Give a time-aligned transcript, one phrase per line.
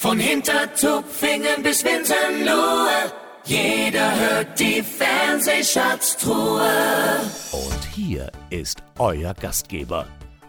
[0.00, 3.12] Von Hintertupfingen bis Winterlohe,
[3.44, 6.62] jeder hört die Fernsehschatztruhe.
[7.52, 10.06] Und hier ist euer Gastgeber,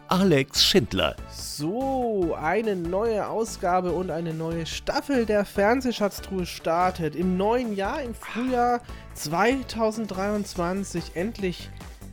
[0.08, 1.18] Alex Schindler.
[1.30, 7.18] So, eine neue Ausgabe und eine neue Staffel der Fernsehschatztruhe startet.
[7.18, 8.80] Im neuen Jahr, im Frühjahr
[9.16, 11.70] 2023, endlich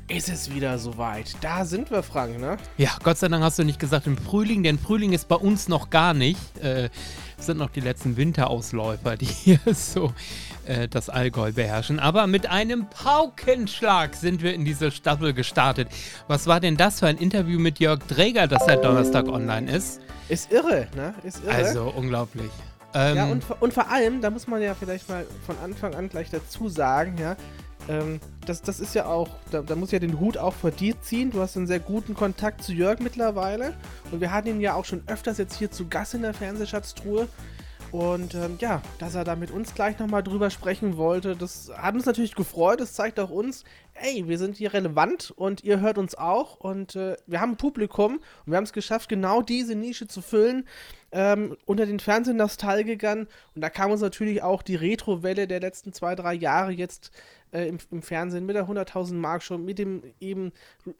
[0.08, 1.36] ist es wieder soweit.
[1.40, 2.56] Da sind wir, Frank, ne?
[2.76, 5.68] Ja, Gott sei Dank hast du nicht gesagt im Frühling, denn Frühling ist bei uns
[5.68, 6.38] noch gar nicht.
[6.58, 6.88] Äh,
[7.36, 10.12] sind noch die letzten Winterausläufer, die hier so
[10.66, 12.00] äh, das Allgäu beherrschen.
[12.00, 15.88] Aber mit einem Paukenschlag sind wir in diese Staffel gestartet.
[16.26, 20.00] Was war denn das für ein Interview mit Jörg Dräger, das seit Donnerstag online ist?
[20.28, 21.14] Ist irre, ne?
[21.22, 21.54] Ist irre.
[21.54, 22.50] Also unglaublich.
[22.94, 26.08] Ähm, ja, und, und vor allem, da muss man ja vielleicht mal von Anfang an
[26.08, 27.36] gleich dazu sagen, ja,
[27.88, 31.00] ähm, das, das ist ja auch, da, da muss ja den Hut auch vor dir
[31.00, 31.30] ziehen.
[31.30, 33.74] Du hast einen sehr guten Kontakt zu Jörg mittlerweile.
[34.12, 37.28] Und wir hatten ihn ja auch schon öfters jetzt hier zu Gast in der Fernsehschatztruhe.
[37.90, 41.94] Und ähm, ja, dass er da mit uns gleich nochmal drüber sprechen wollte, das hat
[41.94, 42.80] uns natürlich gefreut.
[42.80, 46.56] Das zeigt auch uns, ey, wir sind hier relevant und ihr hört uns auch.
[46.56, 50.20] Und äh, wir haben ein Publikum und wir haben es geschafft, genau diese Nische zu
[50.20, 50.66] füllen
[51.12, 53.26] ähm, unter den Fernsehnostalgikern.
[53.54, 57.10] Und da kam uns natürlich auch die Retro-Welle der letzten zwei, drei Jahre jetzt
[57.52, 60.52] äh, im, im, Fernsehen mit der 100.000 Mark Show, mit dem eben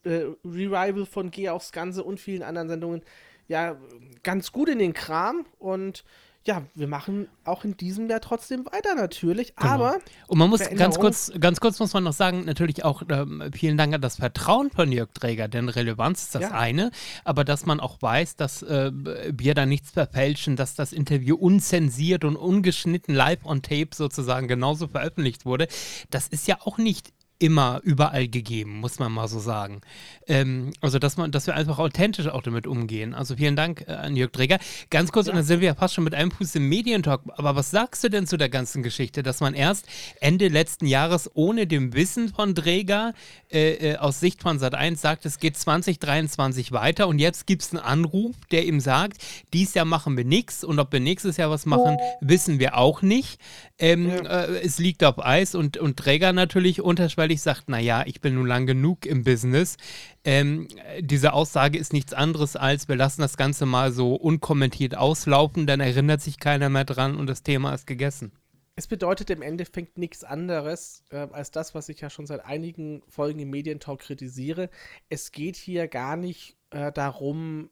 [0.05, 3.03] äh, Revival von Geh aufs Ganze und vielen anderen Sendungen
[3.49, 3.77] ja
[4.23, 6.05] ganz gut in den Kram und
[6.47, 9.71] ja, wir machen auch in diesem Jahr trotzdem weiter natürlich, genau.
[9.71, 13.51] aber und man muss ganz kurz, ganz kurz muss man noch sagen, natürlich auch ähm,
[13.53, 16.51] vielen Dank an das Vertrauen von Jörg Träger, denn Relevanz ist das ja.
[16.53, 16.91] eine,
[17.25, 22.25] aber dass man auch weiß, dass äh, wir da nichts verfälschen, dass das Interview unzensiert
[22.25, 25.69] und ungeschnitten live on tape sozusagen genauso veröffentlicht wurde,
[26.09, 29.81] das ist ja auch nicht immer überall gegeben, muss man mal so sagen.
[30.27, 33.15] Ähm, also, dass, man, dass wir einfach authentisch auch damit umgehen.
[33.15, 34.59] Also, vielen Dank äh, an Jörg Träger.
[34.91, 35.33] Ganz kurz, ja.
[35.33, 37.23] und dann sind wir ja fast schon mit einem Fuß im Medientalk.
[37.37, 39.87] Aber was sagst du denn zu der ganzen Geschichte, dass man erst
[40.21, 43.15] Ende letzten Jahres ohne dem Wissen von Träger
[43.51, 47.71] äh, äh, aus Sicht von Sat1 sagt, es geht 2023 weiter und jetzt gibt es
[47.71, 49.19] einen Anruf, der ihm sagt,
[49.53, 53.03] dies Jahr machen wir nichts und ob wir nächstes Jahr was machen, wissen wir auch
[53.03, 53.41] nicht.
[53.79, 54.45] Ähm, ja.
[54.45, 58.47] äh, es liegt auf Eis und, und Träger natürlich unterschwellig sagt, naja, ich bin nun
[58.47, 59.77] lang genug im Business.
[60.25, 60.69] Ähm,
[61.01, 65.81] diese Aussage ist nichts anderes als, wir lassen das Ganze mal so unkommentiert auslaufen, dann
[65.81, 68.33] erinnert sich keiner mehr dran und das Thema ist gegessen.
[68.77, 73.03] Es bedeutet im Endeffekt nichts anderes äh, als das, was ich ja schon seit einigen
[73.09, 74.71] Folgen im Medientalk kritisiere.
[75.09, 77.71] Es geht hier gar nicht äh, darum,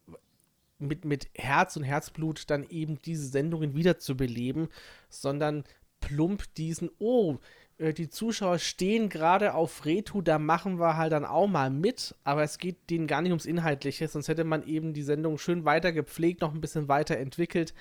[0.79, 4.67] mit, mit Herz und Herzblut dann eben diese Sendungen wiederzubeleben,
[5.09, 5.63] sondern
[5.99, 7.37] plump diesen, oh,
[7.79, 12.43] die Zuschauer stehen gerade auf Retu, da machen wir halt dann auch mal mit, aber
[12.43, 15.91] es geht denen gar nicht ums Inhaltliche, sonst hätte man eben die Sendung schön weiter
[15.91, 17.75] gepflegt, noch ein bisschen weiter entwickelt,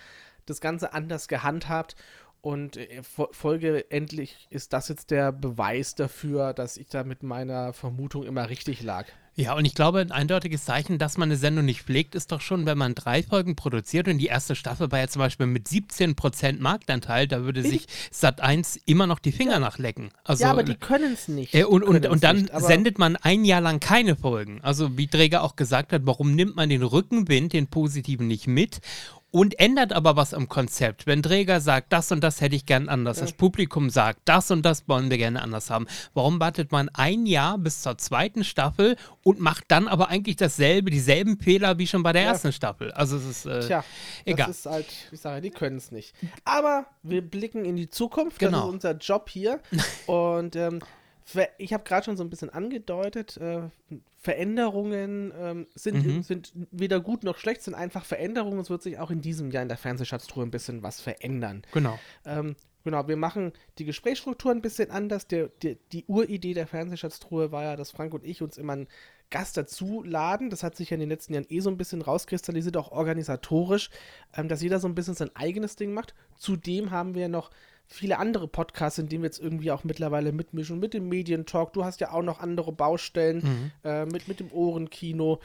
[0.45, 1.97] das Ganze anders gehandhabt
[2.43, 7.73] und äh, Folge endlich ist das jetzt der Beweis dafür, dass ich da mit meiner
[7.73, 9.07] Vermutung immer richtig lag.
[9.39, 12.41] Ja, und ich glaube, ein eindeutiges Zeichen, dass man eine Sendung nicht pflegt, ist doch
[12.41, 15.69] schon, wenn man drei Folgen produziert und die erste Staffel war ja zum Beispiel mit
[15.69, 19.59] 17% Marktanteil, da würde sich Sat 1 immer noch die Finger ja.
[19.59, 20.09] nachlecken.
[20.25, 21.55] Also, ja, aber die können es nicht.
[21.55, 24.61] Äh, und, und, und dann nicht, sendet man ein Jahr lang keine Folgen.
[24.63, 28.81] Also, wie Träger auch gesagt hat, warum nimmt man den Rückenwind, den positiven, nicht mit?
[29.31, 31.07] Und ändert aber was am Konzept.
[31.07, 34.63] Wenn Träger sagt, das und das hätte ich gern anders, das Publikum sagt, das und
[34.63, 38.97] das wollen wir gerne anders haben, warum wartet man ein Jahr bis zur zweiten Staffel
[39.23, 42.29] und macht dann aber eigentlich dasselbe, dieselben Fehler wie schon bei der ja.
[42.29, 42.93] ersten Staffel?
[42.93, 43.85] Also es ist äh, Tja,
[44.25, 44.47] egal.
[44.47, 46.15] Das ist halt, ich sage, die können es nicht.
[46.45, 48.59] Aber wir blicken in die Zukunft, genau.
[48.59, 49.61] das ist unser Job hier
[50.07, 50.81] und ähm,
[51.59, 53.63] ich habe gerade schon so ein bisschen angedeutet, äh,
[54.17, 56.23] Veränderungen ähm, sind, mhm.
[56.23, 58.61] sind weder gut noch schlecht, sind einfach Veränderungen.
[58.61, 61.63] Es wird sich auch in diesem Jahr in der Fernsehschatztruhe ein bisschen was verändern.
[61.73, 61.99] Genau.
[62.25, 62.55] Ähm,
[62.85, 65.27] genau, wir machen die Gesprächsstruktur ein bisschen anders.
[65.27, 68.89] Der, der, die Uridee der Fernsehschatztruhe war ja, dass Frank und ich uns immer einen
[69.31, 70.51] Gast dazu laden.
[70.51, 73.91] Das hat sich ja in den letzten Jahren eh so ein bisschen rauskristallisiert, auch organisatorisch,
[74.37, 76.15] ähm, dass jeder so ein bisschen sein eigenes Ding macht.
[76.37, 77.51] Zudem haben wir noch
[77.89, 81.73] viele andere Podcasts, in denen wir jetzt irgendwie auch mittlerweile mitmischen, mit dem Medientalk.
[81.73, 83.71] Du hast ja auch noch andere Baustellen mhm.
[83.85, 85.41] äh, mit, mit dem Ohrenkino.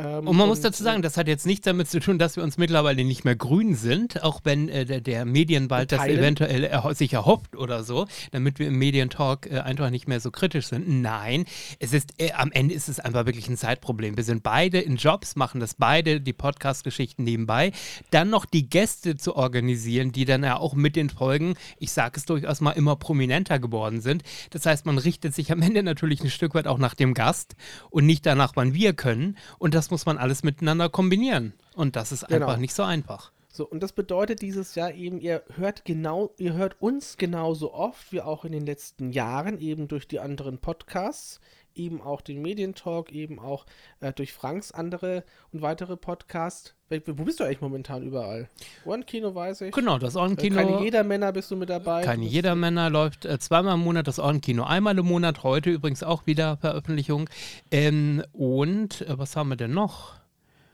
[0.00, 2.36] Ähm, und man und, muss dazu sagen, das hat jetzt nichts damit zu tun, dass
[2.36, 6.64] wir uns mittlerweile nicht mehr grün sind, auch wenn äh, der, der, Medienwald das eventuell
[6.64, 10.66] er, sich erhofft oder so, damit wir im Medientalk äh, einfach nicht mehr so kritisch
[10.66, 10.88] sind.
[10.88, 11.44] Nein,
[11.78, 14.16] es ist äh, am Ende ist es einfach wirklich ein Zeitproblem.
[14.16, 17.72] Wir sind beide in Jobs, machen das beide, die Podcast-Geschichten nebenbei.
[18.10, 22.14] Dann noch die Gäste zu organisieren, die dann ja auch mit den Folgen, ich sage
[22.16, 24.22] es durchaus mal, immer prominenter geworden sind.
[24.50, 27.54] Das heißt, man richtet sich am Ende natürlich ein Stück weit auch nach dem Gast
[27.90, 29.36] und nicht danach, wann wir können.
[29.58, 31.54] Und das muss man alles miteinander kombinieren.
[31.74, 32.46] Und das ist genau.
[32.46, 33.32] einfach nicht so einfach.
[33.52, 38.12] So, und das bedeutet dieses Jahr eben, ihr hört genau, ihr hört uns genauso oft
[38.12, 41.40] wie auch in den letzten Jahren, eben durch die anderen Podcasts,
[41.74, 43.66] eben auch den Medientalk, eben auch
[44.00, 46.74] äh, durch Franks andere und weitere Podcasts.
[47.06, 48.48] Wo bist du eigentlich momentan überall?
[48.84, 49.72] Ohrenkino weiß ich.
[49.72, 50.58] Genau, das Ohrenkino.
[50.58, 52.02] Äh, keine Jedermänner bist du mit dabei.
[52.02, 56.26] Keine Jedermänner läuft äh, zweimal im Monat das Ohrenkino, einmal im Monat, heute übrigens auch
[56.26, 57.30] wieder Veröffentlichung.
[57.70, 60.19] Ähm, und äh, was haben wir denn noch?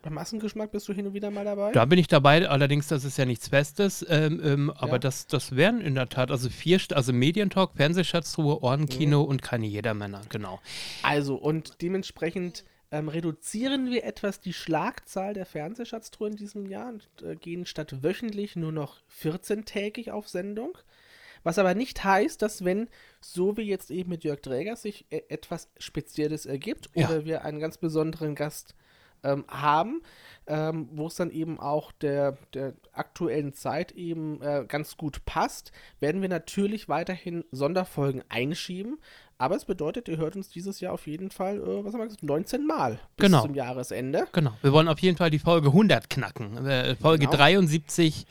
[0.07, 1.73] Beim Massengeschmack bist du hin und wieder mal dabei?
[1.73, 4.07] Da bin ich dabei, allerdings, das ist ja nichts Festes.
[4.09, 4.99] Ähm, ähm, aber Ja.
[5.01, 10.23] das, das wären in der Tat, also vier, also Medientalk, Fernsehschatztruhe, Ohrenkino und keine Jedermänner,
[10.29, 10.61] genau.
[11.03, 12.63] Also, und dementsprechend
[12.93, 18.05] ähm, reduzieren wir etwas die Schlagzahl der Fernsehschatztruhe in diesem Jahr und äh, gehen statt
[18.05, 20.79] wöchentlich nur noch 14-tägig auf Sendung.
[21.43, 22.89] Was aber nicht heißt, dass wenn,
[23.21, 27.09] so wie jetzt eben mit Jörg Dräger, sich äh, etwas Spezielles ergibt Ja.
[27.09, 28.77] oder wir einen ganz besonderen Gast
[29.27, 30.03] ähm, haben,
[30.47, 35.73] ähm, wo es dann eben auch der, der aktuellen Zeit eben äh, ganz gut passt,
[36.01, 38.99] werden wir natürlich weiterhin Sonderfolgen einschieben.
[39.39, 42.05] Aber es bedeutet, ihr hört uns dieses Jahr auf jeden Fall, äh, was haben wir
[42.07, 43.43] gesagt, 19 Mal bis Genau.
[43.43, 44.27] zum Jahresende.
[44.33, 44.53] Genau.
[44.63, 46.65] Wir wollen auf jeden Fall die Folge 100 knacken.
[46.67, 47.37] Äh, Folge Genau.
[47.37, 48.27] 73.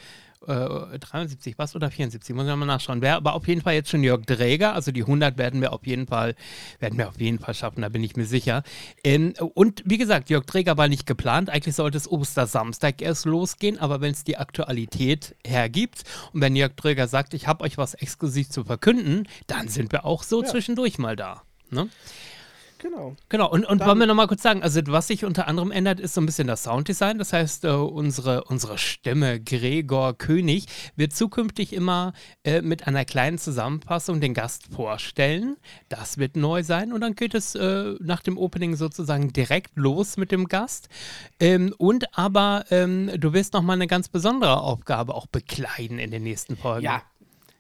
[0.47, 3.01] Äh, 73 was oder 74, muss ich nochmal nachschauen.
[3.01, 5.86] Wäre aber auf jeden Fall jetzt schon Jörg Dräger, also die 100 werden wir auf
[5.88, 6.36] jeden Fall,
[6.80, 8.63] werden wir auf jeden Fall schaffen, da bin ich mir sicher.
[9.03, 13.80] Ähm, und wie gesagt, Jörg Dräger war nicht geplant, eigentlich sollte es Ostersamstag erst losgehen,
[13.80, 16.03] aber wenn es die Aktualität hergibt
[16.33, 20.06] und wenn Jörg Dräger sagt, ich habe euch was exklusiv zu verkünden, dann sind wir
[20.06, 20.50] auch so Ja.
[20.50, 21.41] zwischendurch mal da.
[21.71, 21.89] Ne?
[22.86, 23.16] Genau.
[23.30, 26.00] Genau, und, und Dann- wollen wir nochmal kurz sagen, also was sich unter anderem ändert,
[26.00, 27.18] ist so ein bisschen das Sounddesign.
[27.18, 33.40] Das heißt, äh, unsere, unsere Stimme, Gregor König, wird zukünftig immer äh, mit einer kleinen
[33.40, 35.58] Zusammenfassung den Gast vorstellen.
[35.90, 40.18] Das wird neu sein und dann geht es äh, nach dem Opening sozusagen direkt los
[40.18, 40.88] mit dem Gast.
[41.40, 46.22] Ähm, und aber ähm, du wirst nochmal eine ganz besondere Aufgabe auch bekleiden in den
[46.22, 46.86] nächsten Folgen.
[46.86, 47.02] Ja,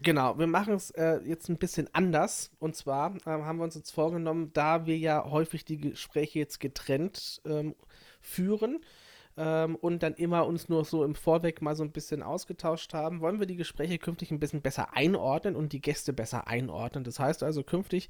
[0.05, 0.39] genau.
[0.39, 2.51] Wir machen es äh, jetzt ein bisschen anders.
[2.59, 6.61] Und zwar ähm, haben wir uns jetzt vorgenommen, da wir ja häufig die Gespräche jetzt
[6.61, 7.75] getrennt ähm,
[8.21, 8.79] führen
[9.37, 13.19] ähm, und dann immer uns nur so im Vorweg mal so ein bisschen ausgetauscht haben,
[13.19, 17.03] wollen wir die Gespräche künftig ein bisschen besser einordnen und die Gäste besser einordnen.
[17.03, 18.09] Das heißt also, künftig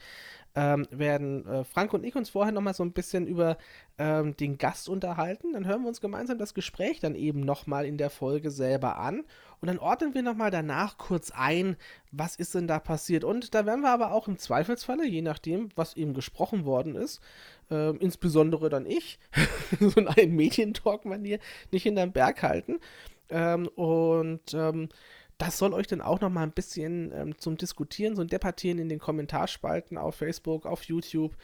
[0.56, 3.58] ähm, werden äh, Frank und ich uns vorher nochmal so ein bisschen über
[3.98, 5.54] ähm, den Gast unterhalten.
[5.54, 9.24] Dann hören wir uns gemeinsam das Gespräch dann eben nochmal in der Folge selber an.
[9.62, 11.76] Und dann ordnen wir nochmal danach kurz ein,
[12.12, 13.24] was ist denn da passiert.
[13.24, 17.20] Und da werden wir aber auch im Zweifelsfalle, je nachdem, was eben gesprochen worden ist,
[17.70, 19.20] ähm, insbesondere dann ich,
[19.80, 21.40] so in einem Medientalk-Manier,
[21.72, 22.80] nicht hinterm Berg halten.
[23.30, 24.90] Ähm, und ähm,
[25.38, 28.80] das soll euch dann auch noch mal ein bisschen ähm, zum Diskutieren, so ein Debattieren
[28.80, 31.36] in den Kommentarspalten auf Facebook, auf YouTube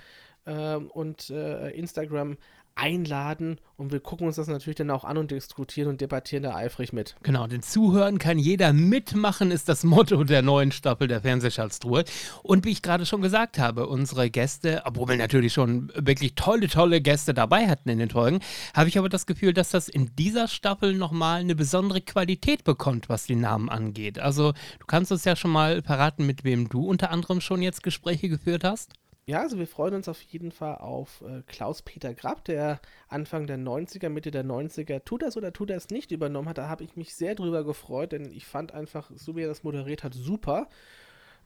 [0.45, 2.37] ähm, und äh, Instagram
[2.75, 3.59] einladen.
[3.77, 6.93] Und wir gucken uns das natürlich dann auch an und diskutieren und debattieren da eifrig
[6.93, 7.15] mit.
[7.23, 12.03] Genau, denn zuhören kann jeder mitmachen, ist das Motto der neuen Staffel der Fernsehschatztruhe.
[12.43, 16.67] Und wie ich gerade schon gesagt habe, unsere Gäste, obwohl wir natürlich schon wirklich tolle,
[16.67, 18.39] tolle Gäste dabei hatten in den Folgen,
[18.75, 23.09] habe ich aber das Gefühl, dass das in dieser Staffel nochmal eine besondere Qualität bekommt,
[23.09, 24.19] was die Namen angeht.
[24.19, 27.81] Also du kannst uns ja schon mal verraten, mit wem du unter anderem schon jetzt
[27.81, 28.93] Gespräche geführt hast.
[29.25, 33.57] Ja, also wir freuen uns auf jeden Fall auf äh, Klaus-Peter Grapp, der Anfang der
[33.57, 36.57] 90er, Mitte der 90er Tut das oder Tut das nicht übernommen hat.
[36.57, 39.63] Da habe ich mich sehr drüber gefreut, denn ich fand einfach, so wie er das
[39.63, 40.67] moderiert hat, super.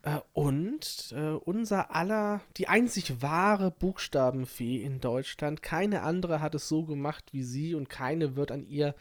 [0.03, 6.69] Äh, und äh, unser aller, die einzig wahre Buchstabenfee in Deutschland, keine andere hat es
[6.69, 8.93] so gemacht wie sie und keine wird an ihr äh,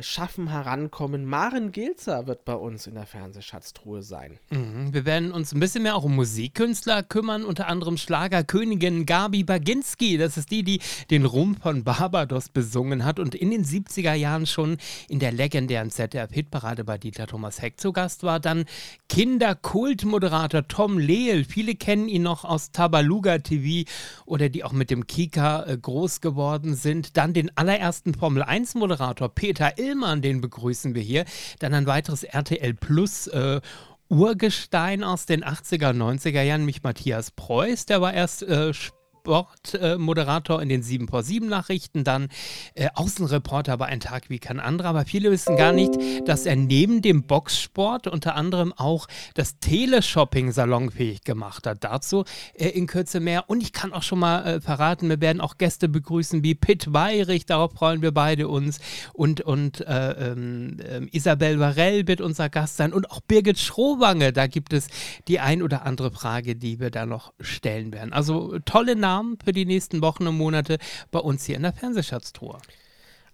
[0.00, 1.24] Schaffen herankommen.
[1.24, 4.38] Maren Gilzer wird bei uns in der Fernsehschatztruhe sein.
[4.50, 4.94] Mhm.
[4.94, 10.18] Wir werden uns ein bisschen mehr auch um Musikkünstler kümmern, unter anderem Schlagerkönigin Gabi Baginski.
[10.18, 14.46] Das ist die, die den Ruhm von Barbados besungen hat und in den 70er Jahren
[14.46, 14.76] schon
[15.08, 18.38] in der legendären ZDF-Hitparade bei Dieter Thomas Heck zu Gast war.
[18.38, 18.66] Dann
[19.08, 21.44] Kinderkultmoderator Tom Lehl.
[21.44, 23.90] Viele kennen ihn noch aus Tabaluga TV
[24.26, 27.16] oder die auch mit dem Kika äh, groß geworden sind.
[27.16, 31.24] Dann den allerersten Formel-1-Moderator Peter Illmann, den begrüßen wir hier.
[31.58, 33.60] Dann ein weiteres RTL Plus äh,
[34.08, 38.72] Urgestein aus den 80er, 90er Jahren, mich Matthias Preuß, der war erst äh,
[39.22, 42.28] Sportmoderator in den 7 vor 7 Nachrichten, dann
[42.74, 44.88] äh, Außenreporter bei Ein Tag wie kein anderer.
[44.88, 45.92] Aber viele wissen gar nicht,
[46.26, 51.84] dass er neben dem Boxsport unter anderem auch das Teleshopping salonfähig gemacht hat.
[51.84, 52.24] Dazu
[52.54, 53.48] äh, in Kürze mehr.
[53.48, 56.92] Und ich kann auch schon mal äh, verraten, wir werden auch Gäste begrüßen wie Pitt
[56.92, 58.80] Weirich, darauf freuen wir beide uns.
[59.12, 64.32] Und, und äh, ähm, ähm, Isabel Varell wird unser Gast sein und auch Birgit Schrowange.
[64.32, 64.88] Da gibt es
[65.28, 68.12] die ein oder andere Frage, die wir da noch stellen werden.
[68.12, 70.78] Also tolle Namen für die nächsten Wochen und Monate
[71.10, 72.58] bei uns hier in der Fernsehschatztruhe.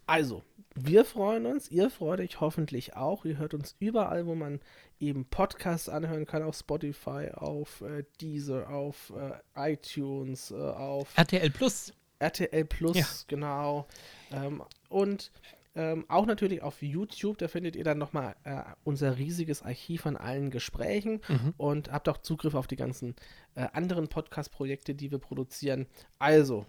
[0.07, 0.43] Also,
[0.81, 3.25] Wir freuen uns, ihr freut euch hoffentlich auch.
[3.25, 4.61] Ihr hört uns überall, wo man
[5.01, 9.13] eben Podcasts anhören kann, auf Spotify, auf äh, Deezer, auf
[9.57, 11.93] äh, iTunes, äh, auf RTL Plus.
[12.21, 13.07] RTL Plus, ja.
[13.27, 13.87] genau.
[14.33, 15.33] Ähm, und
[15.75, 20.17] ähm, auch natürlich auf YouTube, da findet ihr dann nochmal äh, unser riesiges Archiv an
[20.17, 21.55] allen Gesprächen mhm.
[21.57, 23.15] und habt auch Zugriff auf die ganzen
[23.55, 25.87] äh, anderen Podcast-Projekte, die wir produzieren.
[26.19, 26.67] Also,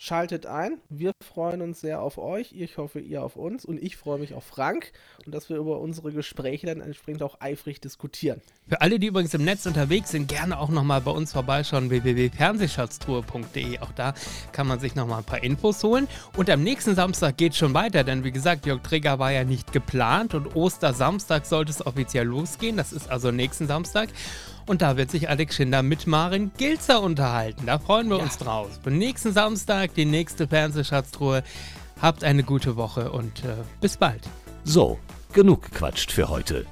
[0.00, 0.78] Schaltet ein.
[0.88, 2.52] Wir freuen uns sehr auf euch.
[2.52, 3.64] Ich hoffe, ihr auf uns.
[3.64, 4.92] Und ich freue mich auf Frank
[5.26, 8.40] und dass wir über unsere Gespräche dann entsprechend auch eifrig diskutieren.
[8.68, 11.90] Für alle, die übrigens im Netz unterwegs sind, gerne auch nochmal bei uns vorbeischauen.
[11.90, 13.80] www.fernsehschatztruhe.de.
[13.80, 14.14] Auch da
[14.52, 16.06] kann man sich nochmal ein paar Infos holen.
[16.36, 19.42] Und am nächsten Samstag geht es schon weiter, denn wie gesagt, Jörg Träger war ja
[19.42, 22.76] nicht geplant und Ostersamstag sollte es offiziell losgehen.
[22.76, 24.10] Das ist also nächsten Samstag.
[24.68, 27.64] Und da wird sich Alex Schinder mit Marin Gilzer unterhalten.
[27.64, 28.22] Da freuen wir ja.
[28.22, 28.68] uns drauf.
[28.82, 31.42] Für nächsten Samstag die nächste Fernsehschatztruhe.
[32.02, 34.20] Habt eine gute Woche und äh, bis bald.
[34.64, 34.98] So,
[35.32, 36.66] genug gequatscht für heute.